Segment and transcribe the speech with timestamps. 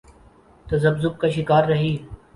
[0.67, 1.97] تذبذب کا شکار رہی۔